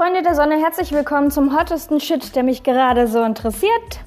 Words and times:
Freunde 0.00 0.22
der 0.22 0.34
Sonne, 0.34 0.56
herzlich 0.56 0.92
willkommen 0.92 1.30
zum 1.30 1.54
hottesten 1.54 2.00
Shit, 2.00 2.34
der 2.34 2.42
mich 2.42 2.62
gerade 2.62 3.06
so 3.06 3.22
interessiert. 3.22 4.00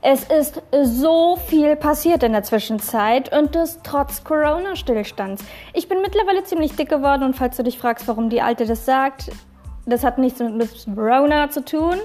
Es 0.00 0.22
ist 0.22 0.62
so 0.84 1.34
viel 1.48 1.74
passiert 1.74 2.22
in 2.22 2.30
der 2.30 2.44
Zwischenzeit 2.44 3.36
und 3.36 3.56
das 3.56 3.80
trotz 3.82 4.22
Corona-Stillstands. 4.22 5.42
Ich 5.72 5.88
bin 5.88 6.02
mittlerweile 6.02 6.44
ziemlich 6.44 6.76
dick 6.76 6.88
geworden 6.88 7.24
und 7.24 7.34
falls 7.34 7.56
du 7.56 7.64
dich 7.64 7.78
fragst, 7.78 8.06
warum 8.06 8.30
die 8.30 8.42
Alte 8.42 8.64
das 8.64 8.86
sagt, 8.86 9.32
das 9.86 10.04
hat 10.04 10.18
nichts 10.18 10.38
mit 10.38 10.70
Corona 10.94 11.50
zu 11.50 11.64
tun. 11.64 11.96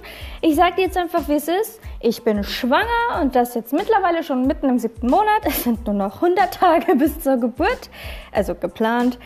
Ich 0.41 0.55
sag 0.55 0.77
dir 0.77 0.85
jetzt 0.85 0.97
einfach, 0.97 1.27
wie 1.27 1.35
es 1.35 1.47
ist. 1.47 1.79
Ich 1.99 2.23
bin 2.23 2.43
schwanger 2.43 3.21
und 3.21 3.35
das 3.35 3.53
jetzt 3.53 3.73
mittlerweile 3.73 4.23
schon 4.23 4.47
mitten 4.47 4.69
im 4.69 4.79
siebten 4.79 5.07
Monat. 5.07 5.45
Es 5.45 5.65
sind 5.65 5.85
nur 5.85 5.93
noch 5.93 6.15
100 6.15 6.51
Tage 6.51 6.95
bis 6.97 7.19
zur 7.19 7.37
Geburt, 7.37 7.91
also 8.31 8.55
geplant. 8.55 9.19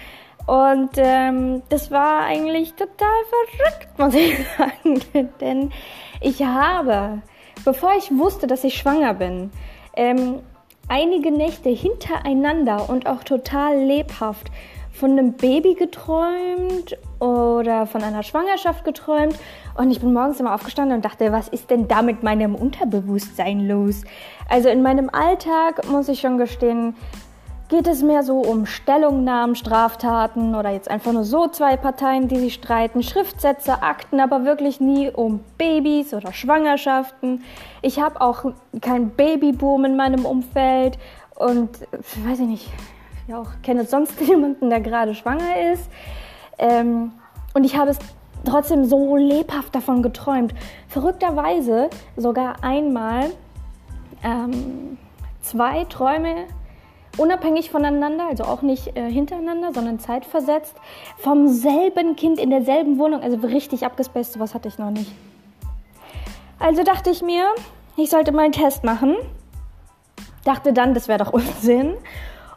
Und 0.45 0.91
ähm, 0.97 1.63
das 1.70 1.89
war 1.91 2.25
eigentlich 2.25 2.73
total 2.73 3.07
verrückt, 3.29 3.99
muss 3.99 4.13
ich 4.13 4.35
sagen. 4.57 5.29
Denn 5.39 5.71
ich 6.21 6.43
habe 6.43 7.21
bevor 7.66 7.93
ich 7.97 8.16
wusste, 8.17 8.47
dass 8.47 8.63
ich 8.63 8.75
schwanger 8.77 9.13
bin, 9.13 9.52
ähm, 9.95 10.39
einige 10.88 11.31
Nächte 11.31 11.69
hintereinander 11.69 12.89
und 12.89 13.07
auch 13.07 13.23
total 13.23 13.77
lebhaft 13.77 14.52
von 14.91 15.11
einem 15.11 15.33
Baby 15.33 15.73
geträumt 15.73 16.97
oder 17.19 17.88
von 17.88 18.03
einer 18.03 18.21
Schwangerschaft 18.21 18.85
geträumt. 18.85 19.35
Und 19.75 19.89
ich 19.89 20.02
bin 20.02 20.13
morgens 20.13 20.39
immer 20.39 20.53
aufgestanden 20.53 20.97
und 20.97 21.05
dachte, 21.05 21.31
was 21.31 21.47
ist 21.47 21.71
denn 21.71 21.88
da 21.88 22.03
mit 22.03 22.21
meinem 22.21 22.53
Unterbewusstsein 22.53 23.67
los? 23.67 24.03
Also 24.49 24.69
in 24.69 24.83
meinem 24.83 25.09
Alltag 25.09 25.89
muss 25.89 26.09
ich 26.09 26.19
schon 26.19 26.38
gestehen, 26.38 26.95
geht 27.70 27.88
es 27.88 28.03
mehr 28.03 28.23
so 28.23 28.40
um 28.40 28.66
Stellungnahmen, 28.66 29.55
Straftaten 29.55 30.56
oder 30.56 30.69
jetzt 30.69 30.89
einfach 30.89 31.11
nur 31.11 31.23
so 31.23 31.47
zwei 31.47 31.78
Parteien, 31.78 32.28
die 32.28 32.38
sich 32.38 32.53
streiten, 32.53 33.03
Schriftsätze, 33.03 33.81
Akten, 33.81 34.20
aber 34.20 34.45
wirklich 34.45 34.80
nie 34.80 35.09
um 35.09 35.39
Babys 35.58 36.14
oder 36.14 36.33
Schwangerschaften. 36.33 37.44
Ich 37.81 38.00
habe 38.00 38.22
auch 38.22 38.45
kein 38.81 39.09
Babyboom 39.11 39.86
in 39.86 39.95
meinem 39.95 40.25
Umfeld 40.25 40.97
und 41.36 41.70
weiß 42.25 42.39
ich 42.39 42.47
nicht, 42.47 42.70
ich 43.28 43.33
auch 43.33 43.50
kenne 43.64 43.86
sonst 43.86 44.20
jemanden, 44.27 44.70
der 44.70 44.81
gerade 44.81 45.16
schwanger 45.16 45.72
ist. 45.73 45.89
Ähm, 46.58 47.14
und 47.53 47.64
ich 47.64 47.77
habe 47.77 47.92
es 47.92 48.00
trotzdem 48.45 48.86
so 48.86 49.16
lebhaft 49.16 49.73
davon 49.73 50.03
geträumt. 50.03 50.53
Verrückterweise 50.88 51.89
sogar 52.17 52.64
einmal 52.64 53.31
ähm, 54.23 54.98
zwei 55.42 55.86
Träume 55.86 56.45
unabhängig 57.17 57.69
voneinander, 57.69 58.28
also 58.28 58.44
auch 58.44 58.61
nicht 58.61 58.95
äh, 58.97 59.09
hintereinander, 59.09 59.73
sondern 59.73 60.00
zeitversetzt, 60.00 60.75
vom 61.17 61.47
selben 61.47 62.16
Kind 62.16 62.39
in 62.39 62.50
derselben 62.50 62.97
Wohnung, 62.97 63.22
also 63.22 63.38
richtig 63.45 63.86
abgespaced, 63.86 64.33
sowas 64.33 64.53
hatte 64.53 64.67
ich 64.67 64.78
noch 64.78 64.92
nicht. 64.92 65.11
Also 66.59 66.83
dachte 66.83 67.09
ich 67.09 67.22
mir, 67.22 67.45
ich 67.97 68.09
sollte 68.09 68.31
mal 68.31 68.44
einen 68.44 68.53
Test 68.53 68.83
machen. 68.83 69.16
Dachte 70.44 70.73
dann, 70.73 70.94
das 70.94 71.08
wäre 71.08 71.20
doch 71.20 71.33
Unsinn. 71.33 71.94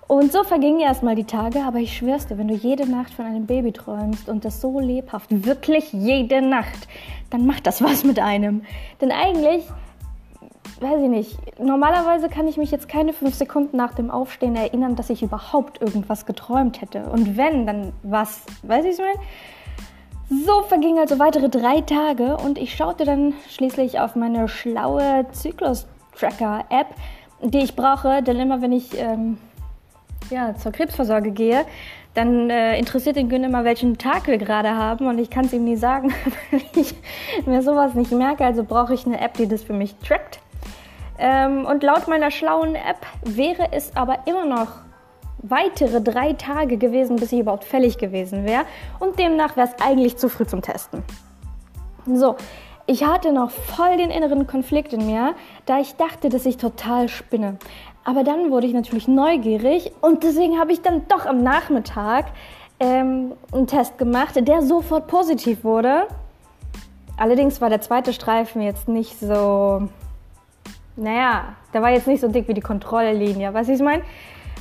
Und 0.09 0.31
so 0.33 0.45
vergingen 0.45 0.81
erstmal 0.81 1.17
die 1.17 1.25
Tage, 1.25 1.65
aber 1.65 1.79
ich 1.79 1.97
schwör's 1.97 2.29
dir, 2.29 2.39
wenn 2.39 2.47
du 2.47 2.55
jede 2.55 2.89
Nacht 2.89 3.13
von 3.13 3.27
einem 3.27 3.47
Baby 3.47 3.73
träumst 3.73 4.29
und 4.29 4.45
das 4.45 4.61
so 4.61 4.79
lebhaft, 4.79 5.45
wirklich 5.45 5.93
jede 5.93 6.41
Nacht, 6.43 6.87
dann 7.31 7.45
macht 7.45 7.67
das 7.67 7.83
was 7.83 8.05
mit 8.05 8.21
einem. 8.21 8.63
Denn 9.01 9.11
eigentlich 9.11 9.65
weiß 10.81 11.03
ich 11.03 11.09
nicht, 11.09 11.61
normalerweise 11.61 12.29
kann 12.29 12.49
ich 12.49 12.57
mich 12.57 12.71
jetzt 12.71 12.89
keine 12.89 13.13
fünf 13.13 13.35
Sekunden 13.35 13.77
nach 13.77 13.95
dem 13.95 14.11
Aufstehen 14.11 14.57
erinnern, 14.57 14.97
dass 14.97 15.11
ich 15.11 15.23
überhaupt 15.23 15.81
irgendwas 15.81 16.27
geträumt 16.27 16.81
hätte. 16.81 17.05
Und 17.11 17.37
wenn, 17.37 17.67
dann 17.67 17.93
was, 18.03 18.43
weiß 18.63 18.85
ich 18.85 18.99
mein? 18.99 19.17
So 20.29 20.63
vergingen 20.63 20.99
also 20.99 21.19
weitere 21.19 21.49
drei 21.49 21.83
Tage 21.83 22.37
und 22.37 22.59
ich 22.59 22.75
schaute 22.75 23.05
dann 23.05 23.35
schließlich 23.49 24.01
auf 24.01 24.17
meine 24.17 24.49
schlaue 24.49 25.27
Zyklus-Tracker-App, 25.31 26.89
die 27.43 27.59
ich 27.59 27.77
brauche, 27.77 28.23
denn 28.23 28.41
immer 28.41 28.61
wenn 28.61 28.73
ich 28.73 28.99
ähm, 28.99 29.39
ja, 30.31 30.55
zur 30.57 30.73
Krebsvorsorge 30.73 31.31
gehe, 31.31 31.65
dann 32.15 32.51
äh, 32.51 32.79
interessiert 32.79 33.17
den 33.17 33.29
Gün 33.29 33.45
immer, 33.45 33.65
welchen 33.65 33.99
Tag 33.99 34.27
wir 34.27 34.39
gerade 34.39 34.75
haben 34.75 35.07
und 35.07 35.19
ich 35.19 35.31
kann 35.31 35.45
es 35.45 35.53
ihm 35.53 35.65
nie 35.65 35.77
sagen, 35.77 36.13
weil 36.51 36.63
ich 36.75 36.95
mir 37.47 37.63
sowas 37.63 37.95
nicht 37.95 38.11
merke. 38.11 38.45
Also 38.45 38.65
brauche 38.65 38.95
ich 38.95 39.07
eine 39.07 39.21
App, 39.21 39.35
die 39.35 39.47
das 39.47 39.63
für 39.63 39.75
mich 39.75 39.95
trackt. 39.97 40.41
Ähm, 41.19 41.65
und 41.65 41.83
laut 41.83 42.09
meiner 42.09 42.31
schlauen 42.31 42.75
App 42.75 43.07
wäre 43.25 43.69
es 43.73 43.97
aber 43.97 44.19
immer 44.27 44.45
noch 44.45 44.69
weitere 45.39 46.01
drei 46.01 46.33
Tage 46.33 46.77
gewesen, 46.77 47.17
bis 47.17 47.33
ich 47.33 47.41
überhaupt 47.41 47.65
fällig 47.65 47.99
gewesen 47.99 48.45
wäre. 48.45 48.65
Und 48.99 49.19
demnach 49.19 49.57
wäre 49.57 49.69
es 49.69 49.85
eigentlich 49.85 50.17
zu 50.17 50.29
früh 50.29 50.47
zum 50.47 50.63
Testen. 50.63 51.03
So, 52.07 52.37
ich 52.87 53.05
hatte 53.05 53.33
noch 53.33 53.51
voll 53.51 53.97
den 53.97 54.11
inneren 54.11 54.47
Konflikt 54.47 54.93
in 54.93 55.07
mir, 55.07 55.35
da 55.67 55.81
ich 55.81 55.97
dachte, 55.97 56.29
dass 56.29 56.47
ich 56.47 56.57
total 56.57 57.09
spinne. 57.09 57.59
Aber 58.05 58.23
dann 58.23 58.51
wurde 58.51 58.69
ich 58.69 58.73
natürlich 58.73 59.09
neugierig 59.09 59.91
und 60.01 60.23
deswegen 60.23 60.61
habe 60.61 60.73
ich 60.73 60.83
dann 60.83 61.09
doch 61.09 61.27
am 61.27 61.43
Nachmittag 61.43 62.27
ähm, 62.79 63.33
einen 63.53 63.67
Test 63.67 63.99
gemacht, 63.99 64.37
der 64.37 64.63
sofort 64.63 65.09
positiv 65.09 65.65
wurde. 65.65 66.07
Allerdings 67.17 67.61
war 67.61 67.71
der 67.71 67.81
zweite 67.81 68.13
Streifen 68.13 68.63
jetzt 68.63 68.87
nicht 68.87 69.19
so 69.19 69.89
naja, 70.97 71.55
der 71.73 71.83
war 71.83 71.91
jetzt 71.91 72.07
nicht 72.07 72.21
so 72.21 72.29
dick 72.29 72.49
wie 72.49 72.55
die 72.55 72.61
Kontrolllinie, 72.61 73.53
weißt 73.53 73.69
du, 73.69 73.75
ich 73.75 73.83
meine? 73.83 74.03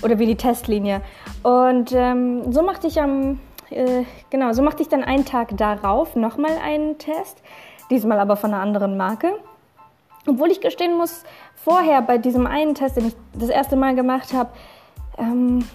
Oder 0.01 0.19
wie 0.19 0.25
die 0.25 0.35
Testlinie. 0.35 1.01
Und 1.44 1.94
ähm, 1.94 2.51
so 2.51 2.62
machte 2.62 2.88
ich 2.88 3.01
am, 3.01 3.40
äh, 3.69 4.03
genau, 4.29 4.51
so 4.53 4.62
machte 4.62 4.81
ich 4.81 4.90
dann 4.90 5.03
einen 5.03 5.25
Tag 5.25 5.56
darauf 5.57 6.16
nochmal 6.16 6.57
einen 6.63 6.97
Test, 6.97 7.41
diesmal 7.90 8.19
aber 8.19 8.35
von 8.35 8.53
einer 8.53 8.62
anderen 8.62 8.97
Marke. 8.97 9.31
Obwohl 10.28 10.51
ich 10.51 10.59
gestehen 10.59 10.97
muss, 10.97 11.24
vorher 11.56 12.01
bei 12.01 12.18
diesem 12.18 12.47
einen 12.47 12.75
Test, 12.75 12.97
den 12.97 13.07
ich 13.07 13.16
das 13.34 13.50
erste 13.50 13.75
Mal 13.75 13.95
gemacht 13.95 14.34
habe, 14.34 14.50
ähm, 15.18 15.66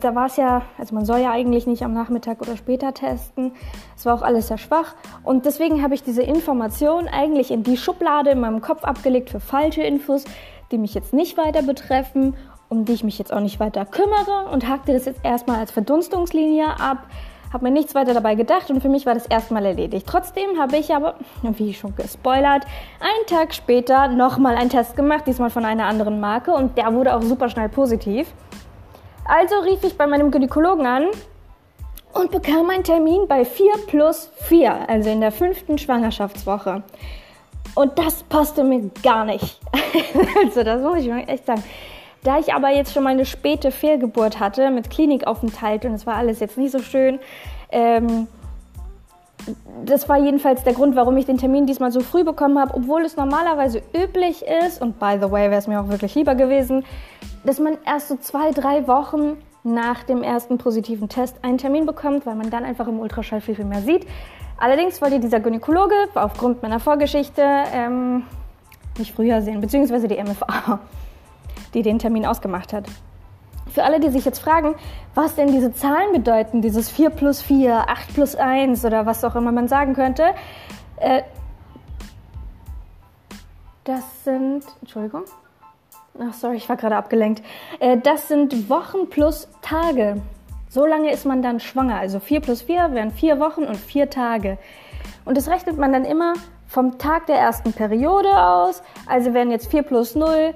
da 0.00 0.14
war 0.14 0.26
es 0.26 0.36
ja, 0.36 0.62
also 0.78 0.94
man 0.94 1.04
soll 1.04 1.18
ja 1.18 1.30
eigentlich 1.30 1.66
nicht 1.66 1.82
am 1.82 1.92
Nachmittag 1.92 2.40
oder 2.40 2.56
später 2.56 2.94
testen. 2.94 3.52
Es 3.96 4.06
war 4.06 4.14
auch 4.14 4.22
alles 4.22 4.48
sehr 4.48 4.58
schwach. 4.58 4.94
Und 5.24 5.44
deswegen 5.44 5.82
habe 5.82 5.94
ich 5.94 6.02
diese 6.02 6.22
Information 6.22 7.08
eigentlich 7.08 7.50
in 7.50 7.62
die 7.62 7.76
Schublade 7.76 8.30
in 8.30 8.40
meinem 8.40 8.60
Kopf 8.60 8.84
abgelegt 8.84 9.30
für 9.30 9.40
falsche 9.40 9.82
Infos, 9.82 10.24
die 10.70 10.78
mich 10.78 10.94
jetzt 10.94 11.12
nicht 11.12 11.36
weiter 11.36 11.62
betreffen, 11.62 12.36
um 12.68 12.84
die 12.84 12.92
ich 12.92 13.04
mich 13.04 13.18
jetzt 13.18 13.32
auch 13.32 13.40
nicht 13.40 13.60
weiter 13.60 13.84
kümmere 13.84 14.50
und 14.52 14.68
hakte 14.68 14.92
das 14.92 15.04
jetzt 15.04 15.24
erstmal 15.24 15.58
als 15.58 15.70
Verdunstungslinie 15.70 16.80
ab. 16.80 17.06
Habe 17.52 17.64
mir 17.64 17.70
nichts 17.70 17.94
weiter 17.94 18.12
dabei 18.12 18.34
gedacht 18.34 18.70
und 18.70 18.80
für 18.80 18.88
mich 18.88 19.06
war 19.06 19.14
das 19.14 19.26
erstmal 19.26 19.64
erledigt. 19.64 20.06
Trotzdem 20.08 20.58
habe 20.58 20.76
ich 20.76 20.94
aber, 20.94 21.14
wie 21.42 21.74
schon 21.74 21.94
gespoilert, 21.94 22.64
einen 23.00 23.26
Tag 23.28 23.54
später 23.54 24.08
nochmal 24.08 24.56
einen 24.56 24.68
Test 24.68 24.96
gemacht, 24.96 25.24
diesmal 25.26 25.50
von 25.50 25.64
einer 25.64 25.86
anderen 25.86 26.20
Marke 26.20 26.52
und 26.52 26.76
der 26.76 26.92
wurde 26.92 27.16
auch 27.16 27.22
super 27.22 27.48
schnell 27.48 27.68
positiv. 27.68 28.26
Also 29.28 29.58
rief 29.60 29.82
ich 29.82 29.96
bei 29.96 30.06
meinem 30.06 30.30
Gynäkologen 30.30 30.86
an 30.86 31.06
und 32.12 32.30
bekam 32.30 32.70
einen 32.70 32.84
Termin 32.84 33.26
bei 33.28 33.44
4 33.44 33.72
plus 33.86 34.30
4, 34.48 34.88
also 34.88 35.10
in 35.10 35.20
der 35.20 35.32
fünften 35.32 35.78
Schwangerschaftswoche. 35.78 36.82
Und 37.74 37.98
das 37.98 38.22
passte 38.22 38.64
mir 38.64 38.90
gar 39.02 39.24
nicht. 39.24 39.60
also 40.44 40.62
das 40.62 40.80
muss 40.80 40.98
ich 40.98 41.08
mal 41.08 41.24
echt 41.28 41.46
sagen. 41.46 41.62
Da 42.22 42.38
ich 42.38 42.54
aber 42.54 42.70
jetzt 42.70 42.92
schon 42.92 43.04
meine 43.04 43.24
späte 43.24 43.70
Fehlgeburt 43.70 44.40
hatte 44.40 44.70
mit 44.70 44.90
Klinikaufenthalt 44.90 45.84
und 45.84 45.94
es 45.94 46.06
war 46.06 46.14
alles 46.16 46.40
jetzt 46.40 46.58
nicht 46.58 46.72
so 46.72 46.80
schön, 46.80 47.20
ähm, 47.70 48.26
das 49.84 50.08
war 50.08 50.18
jedenfalls 50.18 50.64
der 50.64 50.72
Grund, 50.72 50.96
warum 50.96 51.16
ich 51.16 51.26
den 51.26 51.38
Termin 51.38 51.66
diesmal 51.66 51.92
so 51.92 52.00
früh 52.00 52.24
bekommen 52.24 52.58
habe, 52.58 52.74
obwohl 52.74 53.04
es 53.04 53.16
normalerweise 53.16 53.82
üblich 53.94 54.44
ist, 54.64 54.80
und 54.80 54.98
by 54.98 55.18
the 55.20 55.30
way 55.30 55.50
wäre 55.50 55.58
es 55.58 55.66
mir 55.66 55.80
auch 55.80 55.88
wirklich 55.88 56.14
lieber 56.14 56.34
gewesen, 56.34 56.84
dass 57.44 57.60
man 57.60 57.78
erst 57.84 58.08
so 58.08 58.16
zwei, 58.16 58.50
drei 58.50 58.88
Wochen 58.88 59.36
nach 59.62 60.04
dem 60.04 60.22
ersten 60.22 60.58
positiven 60.58 61.08
Test 61.08 61.36
einen 61.42 61.58
Termin 61.58 61.86
bekommt, 61.86 62.26
weil 62.26 62.34
man 62.36 62.50
dann 62.50 62.64
einfach 62.64 62.88
im 62.88 63.00
Ultraschall 63.00 63.40
viel, 63.40 63.54
viel 63.54 63.64
mehr 63.64 63.82
sieht. 63.82 64.06
Allerdings 64.58 65.02
wollte 65.02 65.20
dieser 65.20 65.40
Gynäkologe 65.40 65.94
aufgrund 66.14 66.62
meiner 66.62 66.80
Vorgeschichte 66.80 67.42
ähm, 67.72 68.22
mich 68.96 69.12
früher 69.12 69.42
sehen, 69.42 69.60
beziehungsweise 69.60 70.08
die 70.08 70.22
MFA, 70.22 70.78
die 71.74 71.82
den 71.82 71.98
Termin 71.98 72.24
ausgemacht 72.24 72.72
hat. 72.72 72.86
Für 73.76 73.84
alle, 73.84 74.00
die 74.00 74.08
sich 74.08 74.24
jetzt 74.24 74.38
fragen, 74.38 74.74
was 75.14 75.34
denn 75.34 75.48
diese 75.48 75.70
Zahlen 75.70 76.10
bedeuten, 76.10 76.62
dieses 76.62 76.88
4 76.88 77.10
plus 77.10 77.42
4, 77.42 77.90
8 77.90 78.14
plus 78.14 78.34
1 78.34 78.82
oder 78.86 79.04
was 79.04 79.22
auch 79.22 79.36
immer 79.36 79.52
man 79.52 79.68
sagen 79.68 79.92
könnte, 79.92 80.30
äh, 80.96 81.20
das 83.84 84.24
sind, 84.24 84.64
Entschuldigung, 84.80 85.24
ach 86.18 86.32
sorry, 86.32 86.56
ich 86.56 86.66
war 86.70 86.76
gerade 86.76 86.96
abgelenkt, 86.96 87.42
äh, 87.78 87.98
das 87.98 88.28
sind 88.28 88.70
Wochen 88.70 89.10
plus 89.10 89.46
Tage. 89.60 90.22
So 90.70 90.86
lange 90.86 91.12
ist 91.12 91.26
man 91.26 91.42
dann 91.42 91.60
schwanger. 91.60 91.98
Also 91.98 92.18
4 92.18 92.40
plus 92.40 92.62
4 92.62 92.94
wären 92.94 93.10
4 93.10 93.38
Wochen 93.40 93.64
und 93.64 93.76
4 93.76 94.08
Tage. 94.08 94.56
Und 95.26 95.36
das 95.36 95.50
rechnet 95.50 95.76
man 95.76 95.92
dann 95.92 96.06
immer 96.06 96.32
vom 96.66 96.96
Tag 96.96 97.26
der 97.26 97.36
ersten 97.36 97.74
Periode 97.74 98.40
aus. 98.40 98.82
Also 99.06 99.34
wären 99.34 99.50
jetzt 99.50 99.70
4 99.70 99.82
plus 99.82 100.14
0 100.14 100.54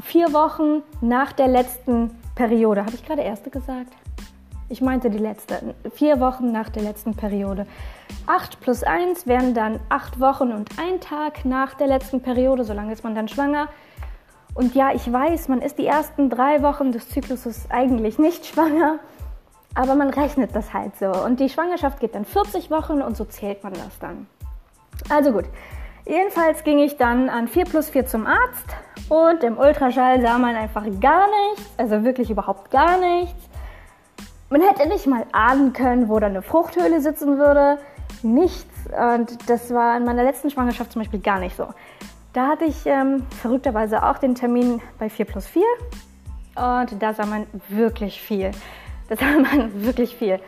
vier 0.00 0.32
Wochen 0.32 0.82
nach 1.00 1.32
der 1.32 1.48
letzten 1.48 2.10
Periode. 2.36 2.82
Habe 2.82 2.94
ich 2.94 3.04
gerade 3.04 3.22
erste 3.22 3.50
gesagt? 3.50 3.92
Ich 4.68 4.80
meinte 4.80 5.10
die 5.10 5.18
letzte, 5.18 5.74
vier 5.94 6.20
Wochen 6.20 6.52
nach 6.52 6.68
der 6.68 6.82
letzten 6.82 7.14
Periode. 7.14 7.66
Acht 8.26 8.60
plus 8.60 8.82
eins 8.82 9.26
wären 9.26 9.54
dann 9.54 9.80
acht 9.88 10.20
Wochen 10.20 10.52
und 10.52 10.70
ein 10.78 11.00
Tag 11.00 11.44
nach 11.44 11.74
der 11.74 11.86
letzten 11.88 12.20
Periode, 12.20 12.62
solange 12.64 12.92
ist 12.92 13.02
man 13.02 13.14
dann 13.14 13.26
schwanger. 13.26 13.68
Und 14.54 14.74
ja, 14.74 14.92
ich 14.92 15.12
weiß, 15.12 15.48
man 15.48 15.62
ist 15.62 15.78
die 15.78 15.86
ersten 15.86 16.30
drei 16.30 16.62
Wochen 16.62 16.92
des 16.92 17.08
Zykluses 17.08 17.70
eigentlich 17.70 18.18
nicht 18.18 18.46
schwanger, 18.54 18.98
aber 19.74 19.94
man 19.94 20.10
rechnet 20.10 20.54
das 20.54 20.74
halt 20.74 20.96
so. 20.98 21.06
Und 21.06 21.40
die 21.40 21.48
Schwangerschaft 21.48 22.00
geht 22.00 22.14
dann 22.14 22.24
40 22.24 22.70
Wochen 22.70 23.02
und 23.02 23.16
so 23.16 23.24
zählt 23.24 23.62
man 23.62 23.72
das 23.72 23.98
dann. 24.00 24.26
Also 25.08 25.32
gut, 25.32 25.44
jedenfalls 26.06 26.64
ging 26.64 26.78
ich 26.78 26.96
dann 26.96 27.28
an 27.28 27.48
4 27.48 27.64
plus 27.64 27.90
4 27.90 28.06
zum 28.06 28.26
Arzt 28.26 28.76
und 29.08 29.44
im 29.44 29.58
Ultraschall 29.58 30.20
sah 30.20 30.38
man 30.38 30.56
einfach 30.56 30.84
gar 31.00 31.26
nichts, 31.50 31.70
also 31.76 32.04
wirklich 32.04 32.30
überhaupt 32.30 32.70
gar 32.70 32.98
nichts. 32.98 33.48
Man 34.48 34.60
hätte 34.60 34.88
nicht 34.88 35.06
mal 35.06 35.26
ahnen 35.32 35.72
können, 35.72 36.08
wo 36.08 36.20
da 36.20 36.26
eine 36.26 36.40
Fruchthöhle 36.40 37.00
sitzen 37.00 37.36
würde. 37.36 37.78
Nichts. 38.22 38.64
Und 38.86 39.50
das 39.50 39.74
war 39.74 39.96
in 39.96 40.04
meiner 40.04 40.22
letzten 40.22 40.50
Schwangerschaft 40.50 40.92
zum 40.92 41.02
Beispiel 41.02 41.20
gar 41.20 41.40
nicht 41.40 41.56
so. 41.56 41.66
Da 42.32 42.48
hatte 42.48 42.64
ich 42.64 42.86
ähm, 42.86 43.26
verrückterweise 43.42 44.04
auch 44.04 44.18
den 44.18 44.36
Termin 44.36 44.80
bei 44.98 45.10
4 45.10 45.24
plus 45.24 45.46
4. 45.46 45.62
Und 46.54 47.02
da 47.02 47.12
sah 47.12 47.26
man 47.26 47.46
wirklich 47.68 48.20
viel. 48.20 48.52
Da 49.08 49.16
sah 49.16 49.26
man 49.40 49.82
wirklich 49.84 50.14
viel. 50.14 50.38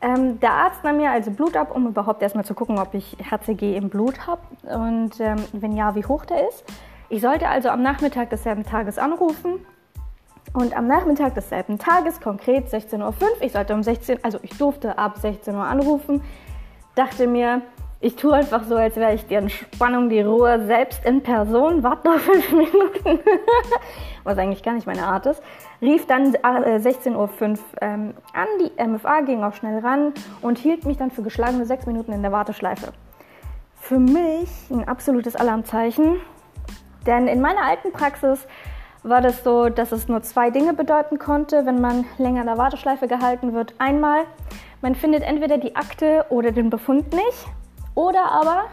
Ähm, 0.00 0.38
der 0.38 0.52
Arzt 0.52 0.84
nahm 0.84 0.98
mir 0.98 1.10
also 1.10 1.30
Blut 1.32 1.56
ab, 1.56 1.74
um 1.74 1.88
überhaupt 1.88 2.22
erstmal 2.22 2.44
zu 2.44 2.54
gucken, 2.54 2.78
ob 2.78 2.94
ich 2.94 3.16
HCG 3.30 3.76
im 3.76 3.88
Blut 3.88 4.26
habe 4.26 4.42
und 4.62 5.18
ähm, 5.18 5.36
wenn 5.52 5.76
ja, 5.76 5.94
wie 5.96 6.04
hoch 6.04 6.24
der 6.24 6.48
ist. 6.48 6.64
Ich 7.08 7.20
sollte 7.20 7.48
also 7.48 7.68
am 7.70 7.82
Nachmittag 7.82 8.30
desselben 8.30 8.64
Tages 8.64 8.98
anrufen 8.98 9.66
und 10.52 10.76
am 10.76 10.86
Nachmittag 10.86 11.34
desselben 11.34 11.78
Tages, 11.78 12.20
konkret 12.20 12.68
16.05 12.68 13.02
Uhr, 13.02 13.12
ich 13.40 13.52
sollte 13.52 13.74
um 13.74 13.82
16, 13.82 14.22
also 14.22 14.38
ich 14.42 14.56
durfte 14.56 14.98
ab 14.98 15.18
16 15.18 15.54
Uhr 15.54 15.64
anrufen, 15.64 16.22
dachte 16.94 17.26
mir, 17.26 17.62
ich 18.00 18.14
tue 18.14 18.32
einfach 18.32 18.62
so, 18.64 18.76
als 18.76 18.96
wäre 18.96 19.14
ich 19.14 19.26
die 19.26 19.34
Entspannung, 19.34 20.08
die 20.08 20.20
Ruhe 20.20 20.64
selbst 20.66 21.04
in 21.04 21.22
Person, 21.22 21.82
warte 21.82 22.08
noch 22.08 22.18
fünf 22.18 22.52
Minuten, 22.52 23.20
was 24.22 24.38
eigentlich 24.38 24.62
gar 24.62 24.74
nicht 24.74 24.86
meine 24.86 25.04
Art 25.04 25.26
ist, 25.26 25.42
rief 25.82 26.06
dann 26.06 26.34
äh, 26.34 26.78
16.05 26.78 27.16
Uhr 27.16 27.58
ähm, 27.80 28.14
an, 28.32 28.46
die 28.60 28.86
MFA 28.86 29.22
ging 29.22 29.42
auch 29.42 29.54
schnell 29.54 29.80
ran 29.80 30.12
und 30.42 30.58
hielt 30.58 30.84
mich 30.84 30.96
dann 30.96 31.10
für 31.10 31.22
geschlagene 31.22 31.66
sechs 31.66 31.86
Minuten 31.86 32.12
in 32.12 32.22
der 32.22 32.30
Warteschleife. 32.30 32.92
Für 33.80 33.98
mich 33.98 34.48
ein 34.70 34.86
absolutes 34.86 35.34
Alarmzeichen, 35.34 36.20
denn 37.04 37.26
in 37.26 37.40
meiner 37.40 37.62
alten 37.62 37.90
Praxis 37.90 38.46
war 39.02 39.20
das 39.20 39.42
so, 39.42 39.68
dass 39.68 39.90
es 39.90 40.08
nur 40.08 40.22
zwei 40.22 40.50
Dinge 40.50 40.72
bedeuten 40.72 41.18
konnte, 41.18 41.66
wenn 41.66 41.80
man 41.80 42.04
länger 42.18 42.42
in 42.42 42.46
der 42.46 42.58
Warteschleife 42.58 43.08
gehalten 43.08 43.54
wird. 43.54 43.74
Einmal, 43.78 44.24
man 44.82 44.94
findet 44.94 45.22
entweder 45.22 45.58
die 45.58 45.74
Akte 45.74 46.26
oder 46.28 46.52
den 46.52 46.70
Befund 46.70 47.12
nicht, 47.12 47.46
oder 47.98 48.30
aber 48.30 48.66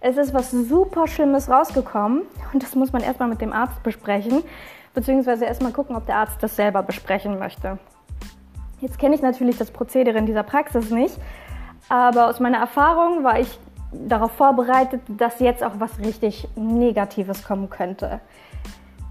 es 0.00 0.16
ist 0.16 0.32
was 0.32 0.50
super 0.50 1.06
Schlimmes 1.06 1.50
rausgekommen 1.50 2.22
und 2.54 2.62
das 2.62 2.74
muss 2.74 2.92
man 2.94 3.02
erstmal 3.02 3.28
mit 3.28 3.42
dem 3.42 3.52
Arzt 3.52 3.82
besprechen, 3.82 4.42
beziehungsweise 4.94 5.44
erstmal 5.44 5.72
gucken, 5.72 5.94
ob 5.94 6.06
der 6.06 6.16
Arzt 6.16 6.42
das 6.42 6.56
selber 6.56 6.82
besprechen 6.82 7.38
möchte. 7.38 7.78
Jetzt 8.80 8.98
kenne 8.98 9.14
ich 9.14 9.20
natürlich 9.20 9.58
das 9.58 9.70
Prozedere 9.70 10.16
in 10.16 10.24
dieser 10.24 10.44
Praxis 10.44 10.88
nicht, 10.90 11.18
aber 11.90 12.26
aus 12.28 12.40
meiner 12.40 12.56
Erfahrung 12.56 13.22
war 13.22 13.38
ich 13.38 13.58
darauf 13.92 14.32
vorbereitet, 14.32 15.02
dass 15.08 15.40
jetzt 15.40 15.62
auch 15.62 15.78
was 15.78 15.98
richtig 15.98 16.48
Negatives 16.56 17.44
kommen 17.44 17.68
könnte. 17.68 18.20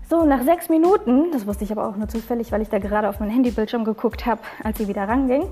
So, 0.09 0.25
nach 0.25 0.41
sechs 0.41 0.67
Minuten, 0.67 1.31
das 1.31 1.45
wusste 1.45 1.63
ich 1.63 1.71
aber 1.71 1.87
auch 1.87 1.95
nur 1.95 2.07
zufällig, 2.07 2.51
weil 2.51 2.63
ich 2.63 2.69
da 2.69 2.79
gerade 2.79 3.07
auf 3.07 3.19
mein 3.19 3.29
Handybildschirm 3.29 3.83
geguckt 3.83 4.25
habe, 4.25 4.41
als 4.63 4.79
sie 4.79 4.87
wieder 4.87 5.07
ranging, 5.07 5.43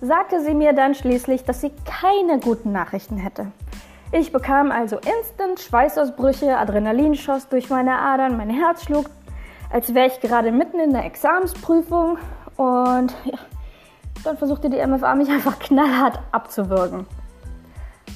sagte 0.00 0.40
sie 0.40 0.54
mir 0.54 0.72
dann 0.72 0.94
schließlich, 0.94 1.44
dass 1.44 1.60
sie 1.60 1.72
keine 1.84 2.38
guten 2.38 2.72
Nachrichten 2.72 3.16
hätte. 3.16 3.52
Ich 4.12 4.32
bekam 4.32 4.70
also 4.70 4.96
instant 4.96 5.60
Schweißausbrüche, 5.60 6.56
Adrenalin 6.56 7.14
schoss 7.14 7.48
durch 7.48 7.68
meine 7.68 7.98
Adern, 7.98 8.36
mein 8.36 8.50
Herz 8.50 8.84
schlug, 8.84 9.06
als 9.70 9.94
wäre 9.94 10.06
ich 10.06 10.20
gerade 10.20 10.50
mitten 10.50 10.80
in 10.80 10.92
der 10.92 11.04
Examensprüfung 11.04 12.16
und 12.56 13.14
ja, 13.24 13.38
dann 14.24 14.38
versuchte 14.38 14.70
die 14.70 14.84
MFA 14.84 15.14
mich 15.14 15.28
einfach 15.28 15.58
knallhart 15.58 16.20
abzuwürgen. 16.32 17.06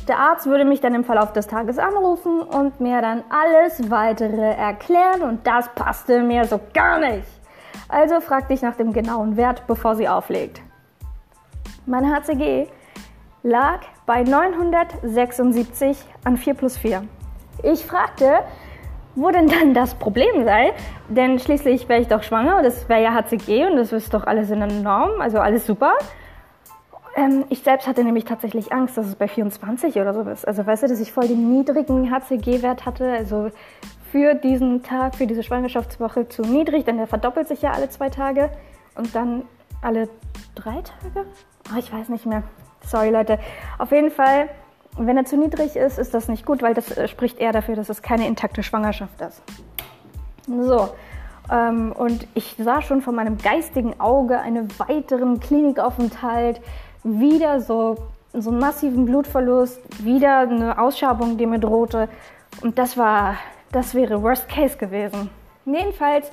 Der 0.09 0.19
Arzt 0.19 0.47
würde 0.47 0.65
mich 0.65 0.81
dann 0.81 0.95
im 0.95 1.05
Verlauf 1.05 1.33
des 1.33 1.47
Tages 1.47 1.79
anrufen 1.79 2.41
und 2.41 2.81
mir 2.81 3.01
dann 3.03 3.23
alles 3.29 3.91
weitere 3.91 4.55
erklären 4.55 5.23
und 5.23 5.47
das 5.47 5.69
passte 5.75 6.23
mir 6.23 6.45
so 6.47 6.59
gar 6.73 6.99
nicht. 6.99 7.29
Also 7.89 8.21
fragte 8.21 8.55
ich 8.55 8.63
nach 8.63 8.75
dem 8.75 8.93
genauen 8.93 9.37
Wert, 9.37 9.67
bevor 9.67 9.95
sie 9.95 10.09
auflegt. 10.09 10.63
Mein 11.85 12.09
HCG 12.09 12.69
lag 13.43 13.81
bei 14.07 14.23
976 14.23 15.99
an 16.25 16.37
4 16.37 16.55
plus 16.55 16.77
4. 16.77 17.03
Ich 17.65 17.85
fragte, 17.85 18.41
wo 19.17 19.31
denn 19.31 19.49
dann 19.49 19.75
das 19.75 19.95
Problem 19.95 20.45
sei, 20.45 20.73
denn 21.09 21.41
schließlich 21.41 21.89
wäre 21.89 22.01
ich 22.01 22.09
doch 22.09 22.23
schwanger, 22.23 22.63
das 22.63 22.89
wäre 22.89 23.03
ja 23.03 23.15
HCG 23.15 23.67
und 23.67 23.77
das 23.77 23.93
ist 23.93 24.15
doch 24.15 24.25
alles 24.27 24.51
in 24.51 24.61
der 24.61 24.69
Norm, 24.69 25.21
also 25.21 25.39
alles 25.39 25.67
super. 25.67 25.95
Ähm, 27.17 27.45
ich 27.51 27.63
selbst 27.63 27.89
hatte 27.89 28.05
nämlich 28.05 28.25
tatsächlich 28.25 28.73
Angst, 28.73 28.97
dass 28.97 29.07
es 29.07 29.17
bei 29.17 29.27
24 29.27 29.97
oder 29.97 30.15
so 30.15 30.23
ist. 30.23 30.47
Also 30.47 30.65
weißt 30.65 30.85
du, 30.85 30.87
dass 30.87 31.01
ich 31.01 31.13
voll 31.13 31.27
den 31.27 31.51
niedrigen 31.51 32.11
HCG-Wert 32.11 32.87
hatte, 32.87 33.11
also 33.11 33.51
für 34.13 34.35
diesen 34.35 34.85
Tag, 34.85 35.17
für 35.17 35.27
diese 35.27 35.43
Schwangerschaftswoche 35.43 36.29
zu 36.29 36.43
niedrig, 36.43 36.85
denn 36.85 36.97
der 36.97 37.09
verdoppelt 37.09 37.49
sich 37.49 37.61
ja 37.61 37.73
alle 37.73 37.91
zwei 37.91 38.09
Tage 38.09 38.51
und 38.95 39.15
dann 39.17 39.43
alle 39.83 40.09
drei 40.55 40.81
Tage? 40.83 41.27
Oh, 41.73 41.79
ich 41.79 41.93
weiß 41.93 42.09
nicht 42.09 42.27
mehr. 42.27 42.43
Sorry 42.85 43.11
Leute. 43.11 43.39
Auf 43.79 43.93
jeden 43.93 44.11
Fall, 44.11 44.49
wenn 44.97 45.17
er 45.17 45.25
zu 45.25 45.37
niedrig 45.37 45.77
ist, 45.77 45.99
ist 45.99 46.13
das 46.13 46.29
nicht 46.29 46.45
gut, 46.45 46.63
weil 46.63 46.75
das 46.75 46.97
äh, 46.97 47.09
spricht 47.09 47.39
eher 47.39 47.53
dafür, 47.53 47.77
dass 47.77 47.89
es 47.89 48.03
keine 48.03 48.27
intakte 48.27 48.63
Schwangerschaft 48.63 49.21
ist. 49.21 49.43
So, 50.47 50.89
ähm, 51.51 51.93
und 51.93 52.27
ich 52.35 52.57
sah 52.59 52.83
schon 52.83 53.01
vor 53.01 53.13
meinem 53.13 53.39
geistigen 53.39 53.99
Auge 54.01 54.39
einen 54.41 54.69
weiteren 54.79 55.41
Klinikaufenthalt 55.41 56.61
wieder 57.05 57.61
so, 57.61 57.97
so 58.33 58.51
einen 58.51 58.59
massiven 58.59 59.07
Blutverlust, 59.07 60.05
wieder 60.05 60.41
eine 60.41 60.79
Ausschabung, 60.79 61.39
die 61.39 61.47
mir 61.47 61.61
drohte. 61.61 62.09
Und 62.61 62.79
das 62.79 62.99
war, 62.99 63.37
das 63.71 63.95
wäre 63.95 64.23
Worst 64.23 64.49
Case 64.49 64.77
gewesen. 64.77 65.31
Jedenfalls 65.65 66.31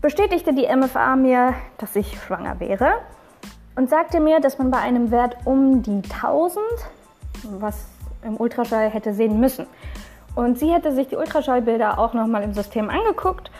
bestätigte 0.00 0.54
die 0.54 0.68
MFA 0.74 1.16
mir, 1.16 1.54
dass 1.78 1.96
ich 1.96 2.18
schwanger 2.22 2.60
wäre 2.60 2.94
und 3.80 3.88
sagte 3.88 4.20
mir, 4.20 4.40
dass 4.40 4.58
man 4.58 4.70
bei 4.70 4.76
einem 4.76 5.10
Wert 5.10 5.38
um 5.46 5.80
die 5.80 6.02
1000, 6.02 6.62
was 7.60 7.86
im 8.22 8.36
Ultraschall 8.36 8.90
hätte 8.90 9.14
sehen 9.14 9.40
müssen. 9.40 9.66
Und 10.34 10.58
sie 10.58 10.70
hätte 10.70 10.92
sich 10.92 11.08
die 11.08 11.16
Ultraschallbilder 11.16 11.98
auch 11.98 12.12
nochmal 12.12 12.42
im 12.42 12.52
System 12.52 12.90
angeguckt 12.90 13.50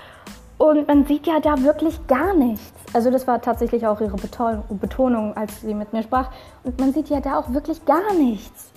und 0.59 0.87
man 0.87 1.07
sieht 1.07 1.27
ja 1.27 1.41
da 1.41 1.63
wirklich 1.63 2.07
gar 2.07 2.35
nichts. 2.35 2.71
Also 2.93 3.11
das 3.11 3.27
war 3.27 3.41
tatsächlich 3.41 3.87
auch 3.87 3.99
ihre 4.03 4.19
Betonung, 4.19 5.35
als 5.39 5.63
sie 5.63 5.73
mit 5.73 5.95
mir 5.95 6.03
sprach. 6.03 6.29
Und 6.65 6.79
man 6.79 6.93
sieht 6.93 7.09
ja 7.09 7.21
da 7.21 7.39
auch 7.39 7.55
wirklich 7.55 7.87
gar 7.87 8.13
nichts. 8.13 8.71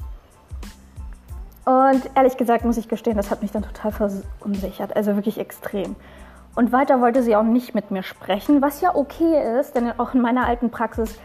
Und 1.66 2.10
ehrlich 2.16 2.38
gesagt 2.38 2.64
muss 2.64 2.78
ich 2.78 2.88
gestehen, 2.88 3.18
das 3.18 3.32
hat 3.32 3.42
mich 3.42 3.52
dann 3.52 3.64
total 3.64 3.92
verunsichert. 3.92 4.96
Also 4.96 5.16
wirklich 5.16 5.38
extrem. 5.38 5.98
Und 6.56 6.72
weiter 6.72 7.02
wollte 7.02 7.22
sie 7.22 7.36
auch 7.36 7.44
nicht 7.44 7.76
mit 7.76 7.92
mir 7.92 8.04
sprechen, 8.04 8.62
was 8.62 8.80
ja 8.80 8.96
okay 8.96 9.60
ist, 9.60 9.76
denn 9.76 9.92
auch 10.00 10.14
in 10.14 10.22
meiner 10.22 10.46
alten 10.48 10.70
Praxis 10.70 11.20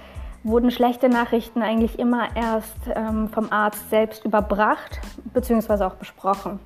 wurden 0.44 0.70
schlechte 0.70 1.08
Nachrichten 1.08 1.62
eigentlich 1.62 1.98
immer 1.98 2.36
erst 2.36 2.76
ähm, 2.94 3.28
vom 3.28 3.50
Arzt 3.52 3.90
selbst 3.90 4.24
überbracht 4.24 5.00
bzw. 5.34 5.84
auch 5.84 5.94
besprochen. 5.94 6.60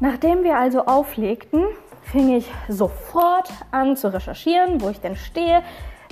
Nachdem 0.00 0.42
wir 0.42 0.56
also 0.56 0.86
auflegten, 0.86 1.64
fing 2.02 2.36
ich 2.36 2.50
sofort 2.68 3.48
an 3.70 3.96
zu 3.96 4.12
recherchieren, 4.12 4.80
wo 4.80 4.88
ich 4.88 5.00
denn 5.00 5.16
stehe. 5.16 5.62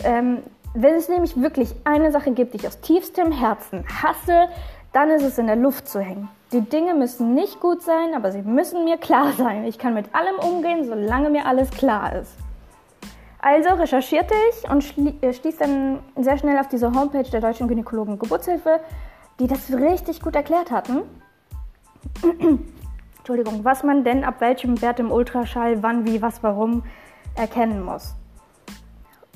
Ähm, 0.04 0.38
wenn 0.74 0.94
es 0.94 1.08
nämlich 1.08 1.40
wirklich 1.40 1.74
eine 1.84 2.12
Sache 2.12 2.30
gibt, 2.30 2.54
die 2.54 2.58
ich 2.58 2.66
aus 2.68 2.80
tiefstem 2.80 3.32
Herzen 3.32 3.84
hasse, 4.02 4.48
dann 4.92 5.10
ist 5.10 5.22
es 5.22 5.38
in 5.38 5.46
der 5.46 5.56
Luft 5.56 5.88
zu 5.88 6.00
hängen. 6.00 6.28
Die 6.52 6.60
Dinge 6.60 6.94
müssen 6.94 7.34
nicht 7.34 7.60
gut 7.60 7.82
sein, 7.82 8.14
aber 8.14 8.32
sie 8.32 8.42
müssen 8.42 8.84
mir 8.84 8.96
klar 8.96 9.32
sein. 9.36 9.64
Ich 9.64 9.78
kann 9.78 9.94
mit 9.94 10.14
allem 10.14 10.36
umgehen, 10.36 10.84
solange 10.84 11.30
mir 11.30 11.46
alles 11.46 11.70
klar 11.70 12.14
ist. 12.14 12.34
Also 13.42 13.70
recherchierte 13.70 14.34
ich 14.50 14.70
und 14.70 15.22
äh, 15.22 15.32
stieß 15.32 15.56
dann 15.58 16.00
sehr 16.16 16.36
schnell 16.36 16.58
auf 16.58 16.68
diese 16.68 16.92
Homepage 16.92 17.28
der 17.30 17.40
Deutschen 17.40 17.68
Gynäkologen 17.68 18.18
Geburtshilfe, 18.18 18.80
die 19.38 19.46
das 19.46 19.72
richtig 19.72 20.20
gut 20.20 20.36
erklärt 20.36 20.70
hatten. 20.70 21.02
Entschuldigung, 23.18 23.64
was 23.64 23.82
man 23.82 24.04
denn 24.04 24.24
ab 24.24 24.36
welchem 24.40 24.80
Wert 24.82 25.00
im 25.00 25.10
Ultraschall 25.10 25.82
wann, 25.82 26.04
wie, 26.06 26.20
was, 26.20 26.42
warum 26.42 26.82
erkennen 27.34 27.82
muss. 27.82 28.14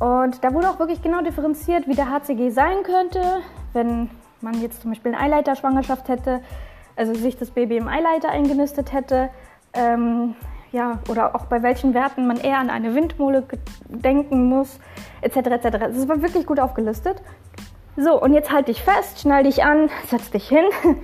Und 0.00 0.42
da 0.44 0.52
wurde 0.52 0.68
auch 0.68 0.78
wirklich 0.78 1.00
genau 1.00 1.22
differenziert, 1.22 1.86
wie 1.86 1.94
der 1.94 2.10
HCG 2.10 2.50
sein 2.50 2.82
könnte, 2.82 3.22
wenn 3.72 4.10
man 4.40 4.60
jetzt 4.60 4.82
zum 4.82 4.90
Beispiel 4.90 5.14
eine 5.14 5.22
Eileiterschwangerschaft 5.22 6.08
hätte, 6.08 6.42
also 6.96 7.14
sich 7.14 7.38
das 7.38 7.50
Baby 7.50 7.78
im 7.78 7.88
Eileiter 7.88 8.28
eingenistet 8.28 8.92
hätte. 8.92 9.30
Ähm, 9.72 10.34
ja, 10.74 10.98
oder 11.08 11.36
auch 11.36 11.46
bei 11.46 11.62
welchen 11.62 11.94
Werten 11.94 12.26
man 12.26 12.36
eher 12.36 12.58
an 12.58 12.68
eine 12.68 12.96
Windmole 12.96 13.44
denken 13.88 14.48
muss, 14.48 14.80
etc. 15.22 15.36
etc. 15.36 15.62
Das 15.78 16.08
war 16.08 16.20
wirklich 16.20 16.46
gut 16.46 16.58
aufgelistet. 16.58 17.22
So, 17.96 18.20
und 18.20 18.34
jetzt 18.34 18.50
halt 18.50 18.66
dich 18.66 18.82
fest, 18.82 19.20
schnall 19.20 19.44
dich 19.44 19.62
an, 19.62 19.88
setz 20.08 20.30
dich 20.32 20.48
hin. 20.48 20.64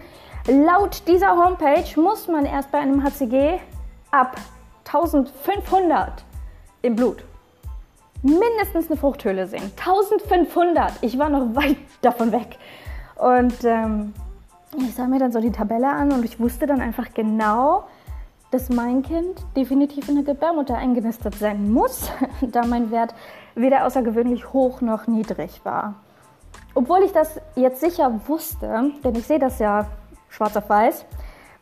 Laut 0.49 1.07
dieser 1.07 1.37
Homepage 1.37 2.01
muss 2.01 2.27
man 2.27 2.47
erst 2.47 2.73
bei 2.73 2.79
einem 2.79 3.05
HCG 3.05 3.61
ab 4.11 4.37
1500 4.87 6.25
im 6.83 6.97
Blut 6.97 7.23
mindestens 8.23 8.91
eine 8.91 8.99
Fruchthöhle 8.99 9.47
sehen. 9.47 9.71
1500! 9.79 10.95
Ich 11.01 11.17
war 11.17 11.29
noch 11.29 11.55
weit 11.55 11.77
davon 12.03 12.33
weg. 12.33 12.59
Und 13.15 13.65
ähm, 13.65 14.15
ich 14.77 14.95
sah 14.95 15.07
mir 15.07 15.21
dann 15.21 15.33
so 15.33 15.41
die 15.41 15.53
Tabelle 15.53 15.89
an 15.89 16.13
und 16.13 16.25
ich 16.25 16.41
wusste 16.41 16.67
dann 16.67 16.81
einfach 16.81 17.15
genau, 17.15 17.85
dass 18.51 18.69
mein 18.69 19.03
Kind 19.03 19.45
definitiv 19.57 20.09
in 20.09 20.17
der 20.17 20.25
Gebärmutter 20.25 20.77
eingenistet 20.77 21.35
sein 21.37 21.73
muss, 21.73 22.11
da 22.41 22.67
mein 22.67 22.91
Wert 22.91 23.15
weder 23.55 23.87
außergewöhnlich 23.87 24.53
hoch 24.53 24.81
noch 24.81 25.07
niedrig 25.07 25.61
war. 25.65 25.95
Obwohl 26.75 27.03
ich 27.03 27.13
das 27.13 27.41
jetzt 27.57 27.81
sicher 27.81 28.21
wusste, 28.27 28.93
denn 29.05 29.15
ich 29.15 29.27
sehe 29.27 29.39
das 29.39 29.59
ja 29.59 29.87
schwarz 30.29 30.57
auf 30.57 30.69
weiß, 30.69 31.05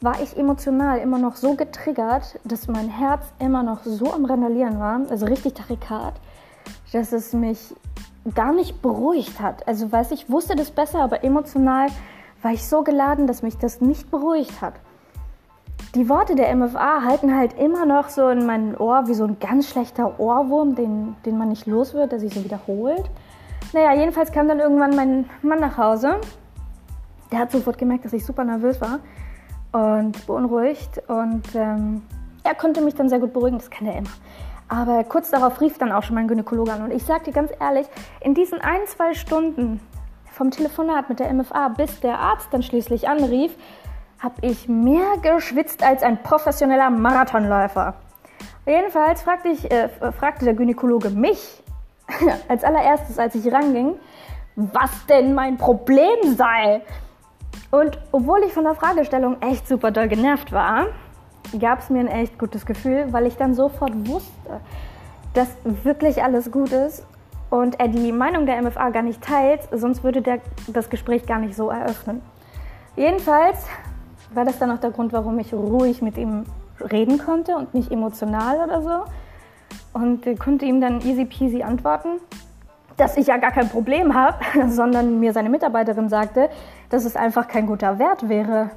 war 0.01 0.21
ich 0.23 0.37
emotional 0.37 0.99
immer 0.99 1.19
noch 1.19 1.37
so 1.37 1.55
getriggert, 1.55 2.39
dass 2.45 2.69
mein 2.69 2.89
Herz 2.89 3.25
immer 3.39 3.63
noch 3.63 3.83
so 3.83 4.13
am 4.13 4.25
Randalieren 4.25 4.79
war, 4.79 5.01
also 5.11 5.27
richtig 5.27 5.55
Tachykard, 5.55 6.15
dass 6.93 7.13
es 7.13 7.33
mich 7.33 7.75
gar 8.35 8.53
nicht 8.53 8.81
beruhigt 8.81 9.41
hat. 9.41 9.67
Also 9.67 9.91
weiß 9.91 10.13
ich 10.13 10.31
wusste 10.31 10.55
das 10.55 10.71
besser, 10.71 11.01
aber 11.01 11.25
emotional 11.25 11.89
war 12.43 12.53
ich 12.53 12.67
so 12.67 12.83
geladen, 12.83 13.27
dass 13.27 13.43
mich 13.43 13.59
das 13.59 13.81
nicht 13.81 14.11
beruhigt 14.11 14.61
hat. 14.61 14.75
Die 15.95 16.09
Worte 16.09 16.35
der 16.35 16.55
MFA 16.55 17.03
halten 17.03 17.35
halt 17.35 17.59
immer 17.59 17.87
noch 17.87 18.11
so 18.11 18.29
in 18.29 18.45
meinem 18.45 18.79
Ohr 18.79 19.09
wie 19.09 19.15
so 19.15 19.25
ein 19.25 19.39
ganz 19.39 19.71
schlechter 19.71 20.21
Ohrwurm, 20.21 20.75
den, 20.75 21.17
den 21.25 21.39
man 21.39 21.49
nicht 21.49 21.67
los 21.67 21.95
wird, 21.95 22.13
der 22.13 22.21
sich 22.21 22.35
so 22.35 22.45
wiederholt. 22.45 23.11
Naja, 23.73 23.95
jedenfalls 23.95 24.31
kam 24.31 24.49
dann 24.49 24.61
irgendwann 24.61 24.95
mein 24.95 25.31
Mann 25.43 25.61
nach 25.61 25.79
Hause. 25.79 26.21
Der 27.33 27.39
hat 27.39 27.53
sofort 27.53 27.79
gemerkt, 27.79 28.05
dass 28.05 28.13
ich 28.13 28.25
super 28.25 28.45
nervös 28.45 28.81
war 28.81 29.01
und 29.73 30.27
beunruhigt. 30.27 31.03
Und 31.09 31.55
ähm, 31.55 32.03
er 32.45 32.55
konnte 32.55 32.83
mich 32.83 32.95
dann 32.95 33.09
sehr 33.09 33.19
gut 33.19 33.33
beruhigen, 33.33 33.59
das 33.59 33.71
kann 33.71 33.87
er 33.87 33.97
immer. 33.97 34.11
Aber 34.69 35.05
kurz 35.05 35.31
darauf 35.31 35.61
rief 35.61 35.79
dann 35.79 35.93
auch 35.93 36.03
schon 36.03 36.15
mein 36.15 36.29
Gynäkologe 36.29 36.73
an. 36.73 36.83
Und 36.83 36.91
ich 36.91 37.05
dir 37.05 37.33
ganz 37.33 37.51
ehrlich, 37.59 37.87
in 38.21 38.35
diesen 38.35 38.61
ein, 38.61 38.81
zwei 38.87 39.15
Stunden 39.15 39.81
vom 40.31 40.51
Telefonat 40.51 41.09
mit 41.09 41.19
der 41.19 41.33
MFA, 41.33 41.69
bis 41.69 42.01
der 42.01 42.19
Arzt 42.19 42.49
dann 42.53 42.63
schließlich 42.63 43.09
anrief, 43.09 43.55
habe 44.19 44.35
ich 44.43 44.69
mehr 44.69 45.17
geschwitzt 45.23 45.83
als 45.83 46.03
ein 46.03 46.23
professioneller 46.23 46.91
Marathonläufer. 46.91 47.95
Jedenfalls 48.67 49.23
fragte, 49.23 49.49
ich, 49.49 49.71
äh, 49.71 49.89
fragte 50.13 50.45
der 50.45 50.55
Gynäkologe 50.55 51.11
mich 51.11 51.63
als 52.49 52.65
allererstes, 52.65 53.19
als 53.19 53.35
ich 53.35 53.53
ranging, 53.53 53.95
was 54.57 54.91
denn 55.07 55.35
mein 55.35 55.57
Problem 55.57 56.37
sei. 56.37 56.83
Und 57.71 57.99
obwohl 58.13 58.41
ich 58.45 58.53
von 58.53 58.65
der 58.65 58.75
Fragestellung 58.75 59.41
echt 59.41 59.69
super 59.69 59.91
doll 59.91 60.09
genervt 60.09 60.53
war, 60.53 60.87
gab 61.59 61.81
es 61.81 61.91
mir 61.91 62.01
ein 62.01 62.09
echt 62.09 62.39
gutes 62.39 62.67
Gefühl, 62.67 63.13
weil 63.13 63.27
ich 63.27 63.37
dann 63.37 63.55
sofort 63.55 63.93
wusste, 64.07 64.61
dass 65.35 65.49
wirklich 65.85 66.23
alles 66.23 66.51
gut 66.51 66.73
ist 66.73 67.07
und 67.51 67.79
er 67.81 67.89
die 67.89 68.13
Meinung 68.13 68.47
der 68.47 68.61
MFA 68.61 68.91
gar 68.91 69.03
nicht 69.03 69.23
teilt, 69.23 69.61
sonst 69.73 70.03
würde 70.05 70.23
der 70.23 70.41
das 70.67 70.91
Gespräch 70.91 71.27
gar 71.27 71.39
nicht 71.39 71.55
so 71.55 71.71
eröffnen. 71.71 72.21
Jedenfalls 72.97 73.65
war 74.31 74.45
das 74.45 74.59
dann 74.59 74.71
auch 74.71 74.79
der 74.79 74.91
Grund, 74.91 75.13
warum 75.13 75.39
ich 75.39 75.53
ruhig 75.53 76.03
mit 76.03 76.17
ihm 76.17 76.45
reden 76.81 77.19
konnte 77.19 77.57
und 77.57 77.75
nicht 77.75 77.91
emotional 77.91 78.65
oder 78.65 78.83
so. 78.83 79.13
Und 79.93 80.25
konnte 80.39 80.65
ihm 80.65 80.81
dann 80.81 81.01
easy 81.01 81.25
peasy 81.25 81.63
antworten, 81.63 82.21
dass 82.97 83.17
ich 83.17 83.29
ja 83.29 83.37
gar 83.37 83.53
kein 83.53 83.69
Problem 83.69 84.15
habe, 84.15 84.39
sondern 84.69 85.19
mir 85.21 85.33
seine 85.33 85.49
Mitarbeiterin 85.49 86.09
sagte, 86.09 86.51
dass 86.91 87.05
es 87.05 87.17
einfach 87.17 87.49
kein 87.49 87.67
guter 87.67 87.99
Wert 87.99 88.29
wäre. 88.29 88.71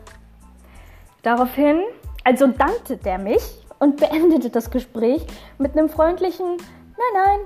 Daraufhin 1.22 1.81
also 2.24 2.48
dankte 2.48 2.98
der 2.98 3.17
mich 3.17 3.41
und 3.79 3.98
beendete 3.98 4.50
das 4.50 4.70
Gespräch 4.70 5.25
mit 5.58 5.77
einem 5.77 5.89
freundlichen 5.89 6.46
Nein, 6.48 7.24
nein, 7.25 7.39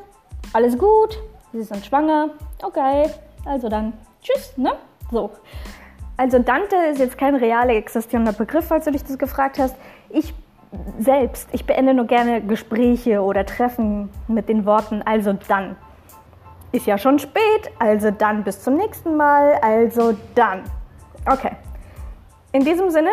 alles 0.52 0.78
gut, 0.78 1.18
Sie 1.54 1.64
sind 1.64 1.86
schwanger, 1.86 2.32
okay, 2.62 3.10
also 3.46 3.70
dann 3.70 3.94
tschüss, 4.22 4.58
ne? 4.58 4.74
So. 5.12 5.32
Also 6.18 6.40
Dante 6.40 6.76
ist 6.92 7.00
jetzt 7.00 7.18
kein 7.18 7.36
real 7.36 7.70
existierender 7.70 8.34
Begriff, 8.34 8.68
falls 8.68 8.86
du 8.86 8.92
dich 8.92 9.04
das 9.04 9.18
gefragt 9.18 9.60
hast. 9.60 9.76
Ich 10.10 10.34
selbst, 11.00 11.50
ich 11.52 11.66
beende 11.66 11.94
nur 11.94 12.06
gerne 12.06 12.42
Gespräche 12.42 13.22
oder 13.22 13.46
Treffen 13.46 14.10
mit 14.28 14.50
den 14.50 14.66
Worten 14.66 15.02
also 15.02 15.34
dann. 15.48 15.76
Ist 16.72 16.86
ja 16.86 16.98
schon 16.98 17.20
spät, 17.20 17.72
also 17.80 18.12
dann 18.12 18.44
bis 18.44 18.62
zum 18.62 18.76
nächsten 18.76 19.16
Mal, 19.16 19.54
also 19.62 20.18
dann. 20.34 20.64
Okay. 21.26 21.52
In 22.52 22.66
diesem 22.66 22.90
Sinne, 22.90 23.12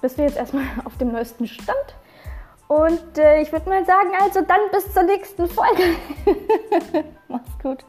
bist 0.00 0.18
du 0.18 0.22
jetzt 0.22 0.36
erstmal 0.36 0.64
auf 0.84 0.96
dem 0.98 1.12
neuesten 1.12 1.46
Stand. 1.46 1.96
Und 2.68 3.18
äh, 3.18 3.42
ich 3.42 3.52
würde 3.52 3.68
mal 3.68 3.84
sagen, 3.84 4.10
also 4.18 4.40
dann 4.40 4.60
bis 4.70 4.92
zur 4.92 5.02
nächsten 5.02 5.46
Folge. 5.46 5.82
Mach's 7.28 7.58
gut. 7.62 7.84